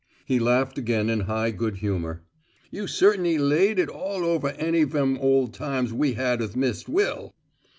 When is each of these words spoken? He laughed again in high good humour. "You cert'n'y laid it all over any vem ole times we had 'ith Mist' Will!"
He 0.25 0.39
laughed 0.39 0.79
again 0.79 1.11
in 1.11 1.19
high 1.19 1.51
good 1.51 1.75
humour. 1.75 2.23
"You 2.71 2.87
cert'n'y 2.87 3.37
laid 3.37 3.77
it 3.77 3.87
all 3.87 4.25
over 4.25 4.47
any 4.53 4.83
vem 4.83 5.19
ole 5.19 5.47
times 5.47 5.93
we 5.93 6.13
had 6.13 6.41
'ith 6.41 6.55
Mist' 6.55 6.89
Will!" 6.89 7.35